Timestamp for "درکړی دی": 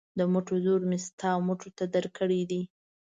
1.95-2.61